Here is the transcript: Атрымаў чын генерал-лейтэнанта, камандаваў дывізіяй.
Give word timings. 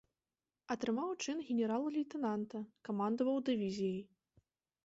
Атрымаў 0.75 1.11
чын 1.25 1.43
генерал-лейтэнанта, 1.49 2.65
камандаваў 2.91 3.37
дывізіяй. 3.51 4.01